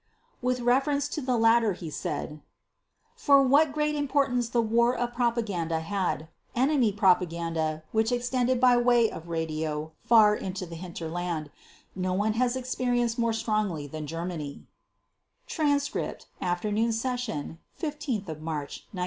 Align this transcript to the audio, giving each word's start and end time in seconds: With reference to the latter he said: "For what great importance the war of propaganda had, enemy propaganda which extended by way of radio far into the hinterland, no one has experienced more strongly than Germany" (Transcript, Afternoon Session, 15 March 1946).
With 0.41 0.61
reference 0.61 1.07
to 1.09 1.21
the 1.21 1.37
latter 1.37 1.73
he 1.73 1.91
said: 1.91 2.41
"For 3.15 3.43
what 3.43 3.71
great 3.71 3.93
importance 3.93 4.49
the 4.49 4.59
war 4.59 4.97
of 4.97 5.13
propaganda 5.13 5.79
had, 5.81 6.27
enemy 6.55 6.91
propaganda 6.91 7.83
which 7.91 8.11
extended 8.11 8.59
by 8.59 8.77
way 8.77 9.11
of 9.11 9.27
radio 9.29 9.91
far 10.03 10.33
into 10.35 10.65
the 10.65 10.73
hinterland, 10.75 11.51
no 11.95 12.13
one 12.15 12.33
has 12.33 12.55
experienced 12.55 13.19
more 13.19 13.31
strongly 13.31 13.85
than 13.85 14.07
Germany" 14.07 14.65
(Transcript, 15.45 16.25
Afternoon 16.41 16.93
Session, 16.93 17.59
15 17.75 18.21
March 18.39 18.87
1946). 18.93 18.97